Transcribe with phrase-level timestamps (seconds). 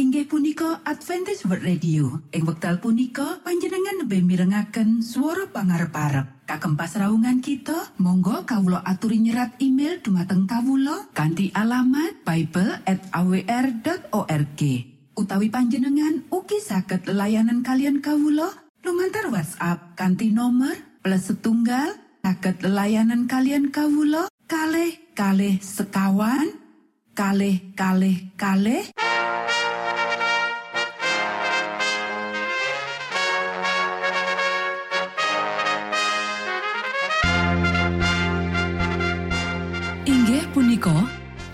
[0.00, 2.24] inggih punika Adventist World Radio.
[2.32, 9.20] Ing wekdal punika panjenengan lebih mirengaken suara pangarep parep kagem pasraungan kita Monggo Kawulo aturi
[9.20, 14.60] nyerat email dumateng Kawulo kanti alamat Bible at awr.org
[15.20, 18.48] utawi panjenengan uki saged layanan kalian Kawulo
[18.80, 21.92] lumantar WhatsApp kanti nomor plus setunggal
[22.24, 26.56] saged layanan kalian Kawulo kalh kalh sekawan
[27.12, 28.80] kalh kalh kalh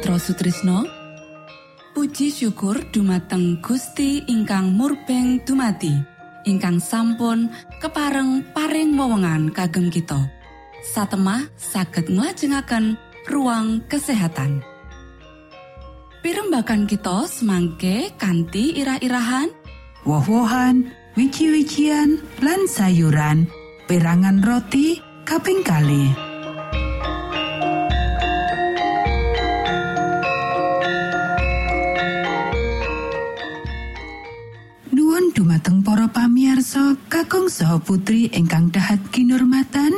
[0.00, 0.88] Sutrisno.
[1.92, 5.92] Puji syukur dumateng Gusti ingkang murbeng dumati
[6.48, 7.52] ingkang sampun
[7.82, 10.16] kepareng paring wewenngan kagem kita.
[10.80, 12.96] Satemah saged nglajengaken
[13.28, 14.64] ruang kesehatan.
[16.24, 19.52] Pirembakan kita semangke kanthi irah-irahan.
[20.08, 23.44] Woh-wohan wiji-wijian lan sayuran
[23.84, 26.29] perangan roti kaping kalih
[36.70, 39.90] pamiarsa kakung saha putri ingkang dahat kinurmatan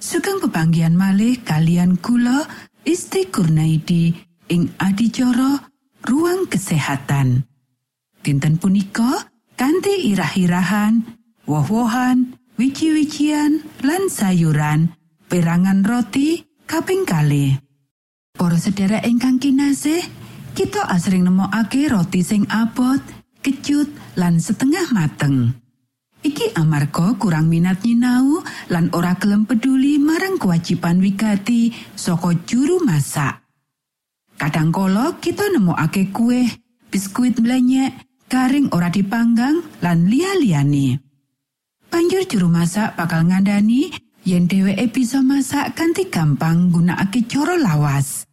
[0.00, 2.48] sugeng pebanggian malih kalian kula
[2.80, 4.08] Isti Kurnaidi
[4.48, 5.60] ing adicara
[6.08, 7.44] ruang kesehatan
[8.24, 11.04] dinten punika kanthi irah-irahan
[11.44, 14.96] woh-wohan wiji-wijian lan sayuran
[15.28, 17.60] perangan roti kaping kali
[18.32, 20.00] Para sedherek ingkang kinasih
[20.56, 23.04] kita asring nemokake roti sing abot
[23.44, 25.61] kecut lan setengah mateng.
[26.22, 33.42] Iki amarga kurang minat nyinau lan ora gelem peduli marang kewajiban wigati saka juru masak.
[34.38, 36.46] Kadangkala kita nemokake kue,
[36.94, 41.02] biskuit melenyek, garing ora dipanggang lan liya-liyane.
[41.90, 43.90] Banjur juru masak bakal ngandani
[44.22, 48.30] yen dheweke bisa masak kanthi gampang nggunakake cara lawas.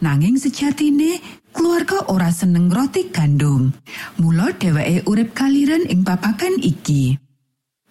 [0.00, 1.20] Nanging sejatine
[1.52, 3.72] keluarga ora seneng roti gandum.
[4.20, 7.28] Mula dheweke urip kaliren ing babagan iki.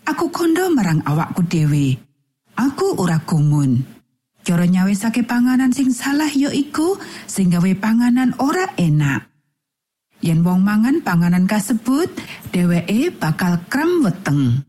[0.07, 1.99] aku kondo marang awakku dhewe.
[2.55, 3.83] Aku ora gumun.
[4.41, 6.95] Cara nyawesake panganan sing salah ya iku
[7.27, 9.27] sing gawe panganan ora enak.
[10.23, 12.09] Yen wong mangan panganan kasebut,
[12.49, 14.65] dheweke bakal krem weteng.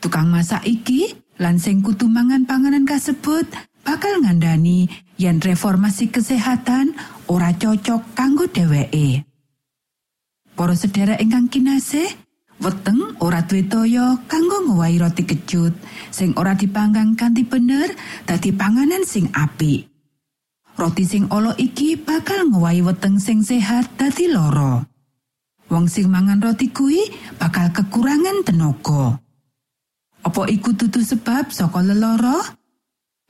[0.00, 3.44] Tukang masak iki lan sing kudu mangan panganan kasebut
[3.88, 4.84] bakal ngandani
[5.16, 6.92] yen reformasi kesehatan
[7.32, 9.24] ora cocok kanggo dheweke.
[10.52, 12.04] Para sedherek ingkang kinasih,
[12.60, 15.72] weteng ora duwe toya kanggo ngowahi roti kejut
[16.12, 17.88] sing ora dipanggang kanthi bener
[18.28, 19.88] dadi panganan sing apik.
[20.76, 24.84] Roti sing olo iki bakal ngowahi weteng sing sehat dadi loro.
[25.72, 27.08] Wong sing mangan roti kuwi
[27.40, 29.16] bakal kekurangan tenaga.
[30.20, 32.57] Apa iku tutu sebab saka leloro?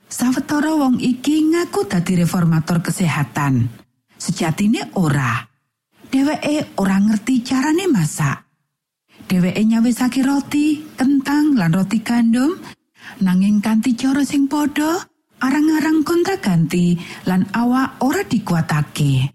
[0.09, 3.69] Sawetara wong iki ngaku dadi reformator kesehatan.
[4.17, 5.45] Sejatine ora.
[6.09, 8.41] Dheweke ora ngerti carane masak.
[9.29, 12.57] Dheweke nyawisake roti, kentang lan roti gandum
[13.21, 14.97] nanging kanthi cara sing padha,
[15.45, 16.97] arang-arang kontak ganti
[17.29, 19.29] lan awak ora dikuatake.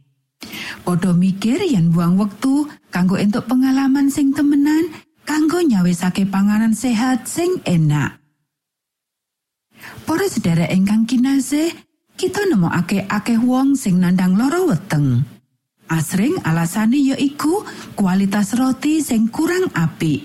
[0.83, 4.91] Padha mikir yen buang wektu kanggo entuk pengalaman sing temenan
[5.23, 8.24] kanggo nyawisake panganan sehat sing enak.
[10.05, 11.73] Para sedherek ingkang kinasih,
[12.15, 15.25] kita nemokake akeh wong sing nandang loro weteng.
[15.91, 17.61] Asring alasane ya iku
[17.93, 20.25] kualitas roti sing kurang apik.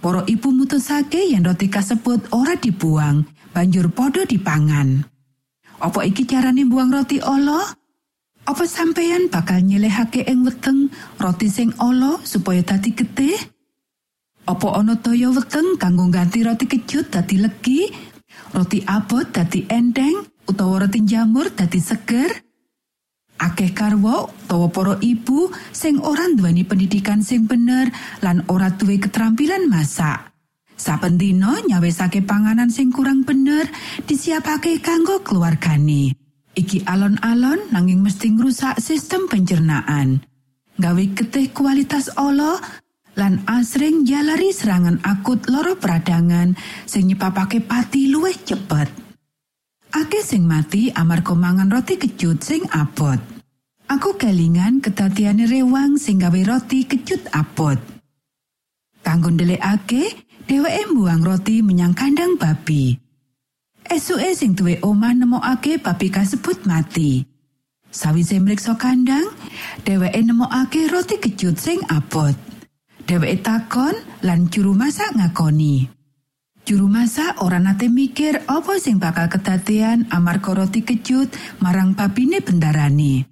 [0.00, 3.24] Para ibu mutusake yen roti kasebut ora dibuang,
[3.56, 5.02] banjur padha dipangan.
[5.80, 7.60] Apa iki carane buang roti olo?
[8.46, 13.34] Apa sampeyan bakal nyelehake ing weteng roti sing olo supaya dadi getih?
[14.46, 17.90] Apa ana toya weteng kanggo ganti roti kejut dadi legi,
[18.54, 22.46] roti abot dadi enteng, utawa roti jamur dadi seger?
[23.36, 27.92] akeh karwo utawa para ibu sing ora nduweni pendidikan sing bener
[28.24, 30.32] lan ora duwe keterampilan masak.
[30.76, 33.64] Saben dina nyawesake panganan sing kurang bener
[34.04, 36.12] disiapake kanggo keluargane.
[36.56, 40.24] Iki alon-alon nanging mesti ngrusak sistem pencernaan.
[40.76, 42.60] Gawe getih kualitas olo
[43.16, 46.52] lan asring jalari serangan akut loro peradangan
[46.84, 48.92] sing nyebabake pati luwih cepet.
[49.96, 53.16] Akeh sing mati amarga mangan roti kecut sing abot.
[53.88, 57.80] Aku kelingan kedatiane rewang sing gawe roti kecut abot.
[59.00, 60.12] Kanggo ndelikake,
[60.44, 62.98] dheweke mbuang roti menyang kandang babi.
[63.86, 67.24] Esuke sing duwe omah nemokake babi kasebut mati.
[67.88, 69.30] Sawise mriksa kandang,
[69.86, 72.36] dheweke nemokake roti kecut sing abot.
[73.06, 73.94] Dheweke takon
[74.26, 75.86] lan juru masak ngakoni.
[76.66, 81.30] Juru masak ora nate mikir apa sing bakal kedadean amarga roti kecut
[81.62, 83.22] marang babine bendarane.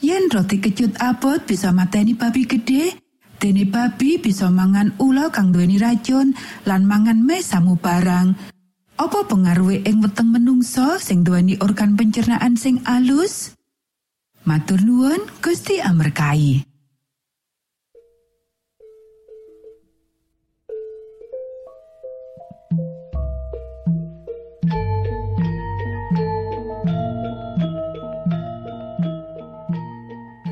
[0.00, 2.96] Yen roti kecut abot bisa mateni babi gede,
[3.36, 6.32] dene babi bisa mangan ula kang duweni racun
[6.64, 8.32] lan mangan me samu barang.
[8.96, 13.52] Apa pengaruhe ing weteng menungso sing duweni organ pencernaan sing alus?
[14.48, 16.71] Matur nuwun, Gusti Amerkai.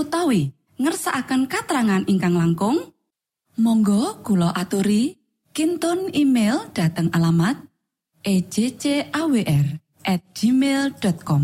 [0.00, 2.96] utawi ngersakaken katrangan ingkang langkung
[3.60, 5.20] Monggo Kulo aturi.
[5.50, 7.58] Kinton email dateng alamat
[8.22, 11.42] ejcawr@ gmail.com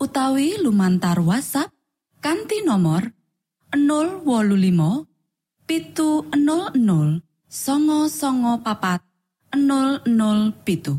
[0.00, 1.68] utawi lumantar WhatsApp
[2.24, 3.12] kanti nomor
[3.76, 9.04] 025 pitu 00 songo songo papat
[9.52, 10.08] 00
[10.64, 10.98] pitu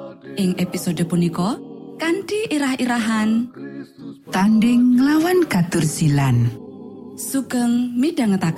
[0.39, 1.59] ing episode punika
[1.99, 3.51] kanthi irah-irahan
[4.31, 6.47] tanding nglawan katursilan
[7.19, 8.55] sugeng minangka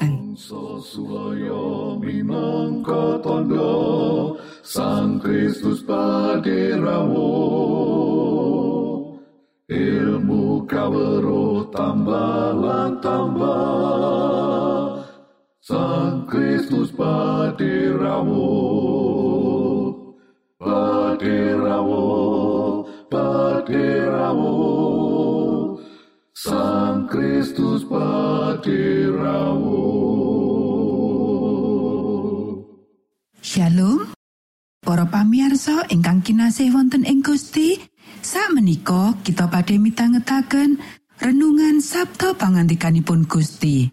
[3.26, 3.74] tondo
[4.64, 7.36] Sang Kristus paderamu
[9.68, 12.56] Ilmu kawero tambah
[13.04, 15.04] tambah
[15.60, 18.56] Sang Kristus paderamu
[21.24, 22.04] Paderamu
[23.08, 24.60] Paderamu
[26.36, 29.88] Sang Kristus paderamu
[33.40, 34.12] Shalom.
[34.84, 37.80] Para pamirsa ingkang kinasih wonten ing Gusti
[38.20, 40.76] sakmenika kita badhe mitangetaken
[41.24, 43.88] renungan Sabtu pangandikanipun Gusti.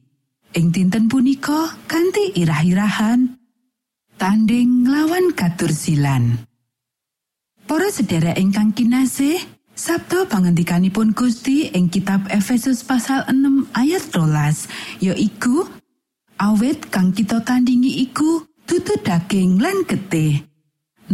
[0.59, 3.39] Ing dinten punika kanthi irah-irahan
[4.19, 6.50] tanding nglawan katursilan
[7.71, 9.39] Para sedherek ingkang kinasih
[9.79, 15.71] Sabtu pangandikanipun Gusti ing kitab Efesus pasal 6 ayat 12 yaiku
[16.35, 20.43] awit kang kita tandingi iku dudu daging lan getih.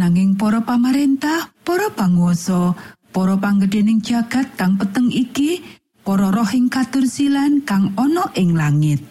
[0.01, 2.73] Nanging para pamarentah para panguwasa
[3.13, 5.61] para panggedening jagat kang peteng iki
[6.01, 9.05] para rohing katursilan kang ana ing langit.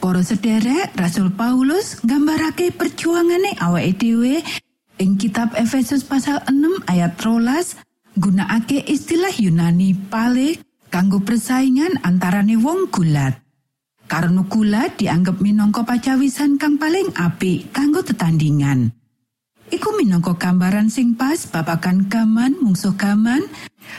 [0.00, 4.40] Para sederek Rasul Paulus nggambarake perjuangane awake dhewe
[4.96, 12.88] ing kitab Efesus pasal 6 ayat 13 gunakake istilah Yunani pale kanggo persaingan antarane wong
[12.88, 13.44] gulat.
[14.06, 18.94] Karena gulat dianggap minangka pacawisan kang paling apik kanggo tetandingan.
[19.66, 23.42] Iku minangka gambaran sing pas babakan gaman mungsuh gaman,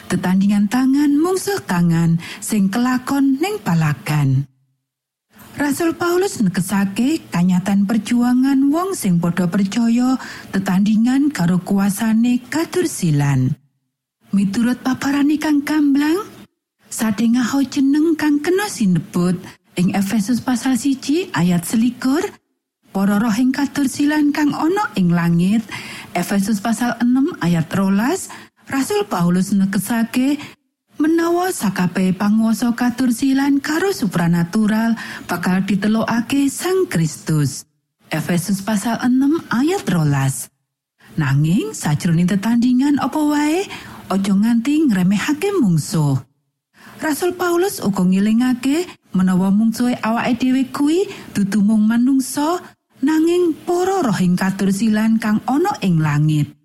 [0.08, 4.48] tetandingan tangan mungsuh tangan sing kelakon ning palagan.
[5.58, 10.14] Rasul Paulus nekesake kanyatan perjuangan wong sing padha percaya
[10.54, 13.58] tetandingan karo kuasane katursilan.
[14.38, 16.30] Miturut paparan kang gamblang,
[16.94, 19.34] sadengah jeneng kang kena sinebut
[19.82, 22.22] ing Efesus pasal siji ayat selikur,
[22.94, 25.66] para roh ing katursilan kang ana ing langit,
[26.14, 28.30] Efesus pasal 6 ayat rolas,
[28.70, 30.38] Rasul Paulus nekesake
[30.98, 34.98] menawa sakape panguwasa katursilan karo supranatural
[35.30, 37.70] bakal ditelokake Sang Kristus.
[38.10, 40.50] Efesus pasal 6 ayat rolas.
[41.18, 43.66] Nanging sajroning tetandingan apa wae
[44.10, 46.18] aja nganti ngremehake mungsuh.
[46.98, 52.58] Rasul Paulus uga ngilingake menawa mungsuhe awake dhewe kuwi dudu mung manungsa
[53.06, 56.57] nanging para rohing katursilan kang ana ing langit.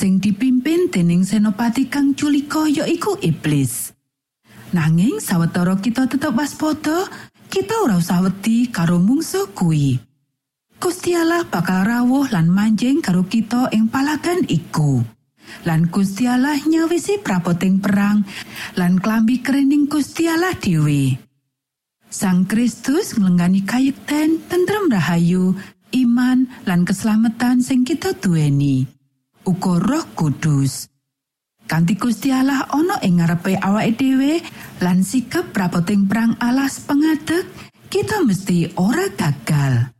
[0.00, 3.92] Sing dipimpin dening senopati kang culika yaiku iblis.
[4.72, 7.04] Nanging sawetara kita tetep waspada,
[7.52, 10.00] kita ora usah wedi karo mungsuh kuwi.
[10.80, 15.04] Gusti Allah bakal rawuh lan manjing karo kita ing palagan iku.
[15.68, 18.24] Lan Gusti Allah nyawisi prapoting perang
[18.80, 21.20] lan klambi kerening Gusti Allah dhewe.
[22.08, 25.52] Sang Kristus nglenggani kayekten tentrem rahayu,
[25.92, 28.99] iman lan keselamatan sing kita duweni.
[29.50, 30.86] Uga Roh Kudus.
[31.66, 34.38] Kanti Gusti Allah ana ing ngarepe awake dhewe
[34.78, 37.46] lan sikap prapoting perang alas pengadeg,
[37.90, 39.90] kita mesti ora gagal.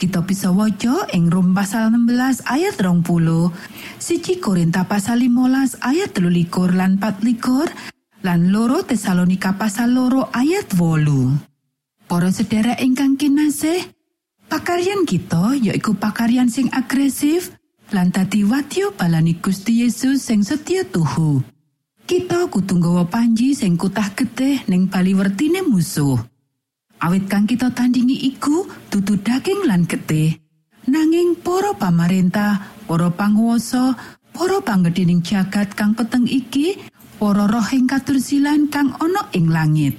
[0.00, 3.52] Kita bisa waca ing Rom pasal 16 ayat 20,
[4.00, 12.08] siji Korinta pasal 15 ayat 13 lan 24, lan loro Tesalonika pasal loro ayat 8.
[12.08, 13.92] Para sedherek ingkang kinasih,
[14.48, 17.59] pakaryan kita yaiku pakaryan sing agresif,
[17.90, 21.42] lan dadi wadya balani Gusti Yesus sing setya tuhu.
[22.06, 26.18] Kita kudu nggawa panji sing kutah getih ning bali wertine musuh.
[27.00, 30.34] Awit kang kita tandingi iku dudu daging lan getih.
[30.90, 33.94] Nanging para pamarentah, para panguwasa,
[34.34, 36.82] para panggedhening jagat kang peteng iki,
[37.18, 39.94] para rohing katursilan kang ana ing langit.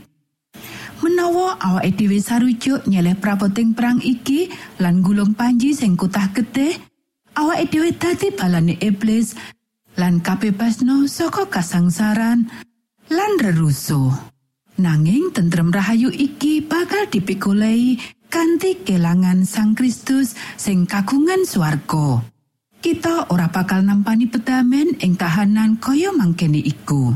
[1.02, 6.78] Menawa awake dhewe sarujuk nyeleh prapoting perang iki lan gulung panji sing kutah getih,
[7.36, 9.36] awake dhewe dadi balane iblis.
[10.00, 12.48] Lan kabebasno saka kasangsaran
[13.12, 14.32] lan rerusuh
[14.80, 18.00] nanging tentrem rahayu iki bakal dipikulei
[18.32, 22.24] kanthi kelangan sang Kristus sing kagungan swarga.
[22.82, 27.14] Kita ora bakal nampani pedamen ing kahanan kaya mangkene iku.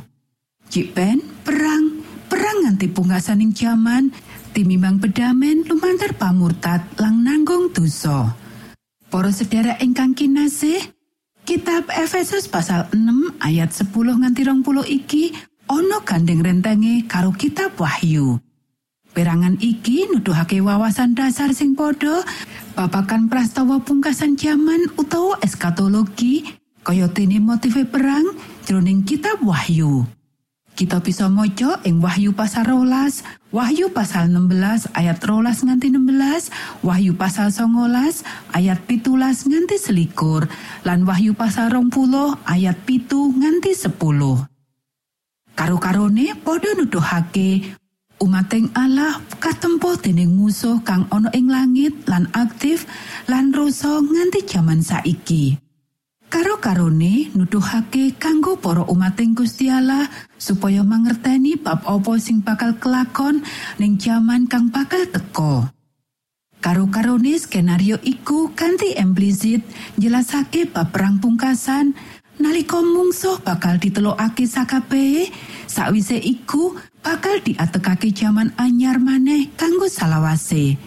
[0.69, 4.13] Cik Ben, perang, perang nganti pungkasaning jaman,
[4.54, 8.44] timimbang pedamen lumantar pamurtad lang nanggung dosa.
[9.15, 10.91] Para sedherek ingkang kinasih,
[11.47, 15.32] Kitab Efesus pasal 6 ayat 10 nganti 20 iki
[15.71, 18.43] ana gandeng rentenge karo kitab Wahyu.
[19.15, 22.28] Perangan iki nuduhake wawasan dasar sing padha
[22.75, 26.51] babagan prastawa pungkasan jaman utawa eskatologi
[26.84, 28.36] kaya dene motive perang
[28.67, 30.04] jroning kitab Wahyu.
[30.75, 33.23] Kita bisa maca ing Wahyu pasal rolas,
[33.55, 37.95] Wahyu pasal 16 ayat rolas nganti 16, Wahyu pasal 19
[38.51, 40.51] ayat pitulas nganti selikur,
[40.83, 41.88] lan Wahyu pasal rong
[42.43, 43.95] ayat pitu nganti 10.
[45.55, 47.79] Karo-karone padha nuduhake
[48.19, 52.83] umating Allah katempo dening musuh kang ana ing langit lan aktif
[53.31, 55.55] lan rasa nganti jaman saiki.
[56.27, 59.71] Karo-karone nuduhake kanggo para umating Gusti
[60.45, 63.41] supaya mangerteni bab apa sing bakal kelakon
[63.81, 65.73] ning jaman kang bakal teka.
[66.62, 69.65] Karo-karone skenario iku kanthi implisit
[69.97, 71.97] jelasake bab perang pungkasan
[72.38, 75.34] nalika mungsuh bakal ditelokake sakabehe
[75.65, 80.77] sakwise iku bakal diatekake jaman anyar maneh kanggo salawase.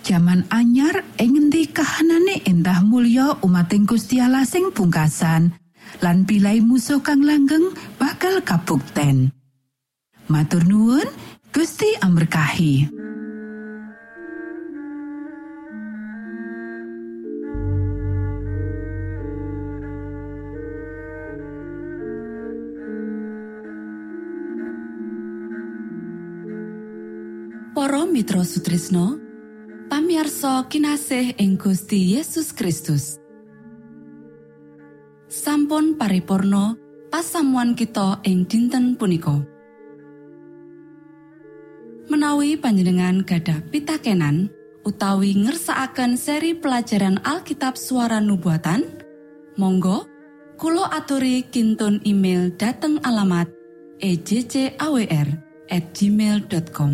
[0.00, 5.59] Jaman anyar ing ngendi kahanane endah mulya umating Gusti Allah sing pungkasan
[5.98, 9.34] lan pilai musuh kang langgeng bakal kabukten.
[10.30, 11.10] Matur nuwun,
[11.50, 13.02] Gusti amberkahi.
[27.74, 29.18] Para Mitra Sutrisno
[29.90, 33.19] pamiarsa kinasih ing Gusti Yesus Kristus.
[35.70, 36.74] Sampun paripurno
[37.14, 39.38] pasamuan kita ing dinten punika.
[42.10, 44.50] Menawi panjenengan gadah pitakenan
[44.82, 48.82] utawi ngersaakan seri pelajaran Alkitab suara nubuatan,
[49.62, 50.10] Monggo
[50.58, 53.46] Kulo aturi kinton email dateng alamat
[54.02, 55.28] ejcawr
[55.70, 56.92] gmail.com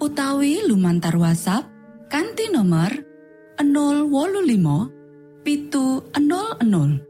[0.00, 1.68] utawi lumantar WhatsApp
[2.08, 2.96] kanti nomor
[3.60, 7.09] 025 pitu 00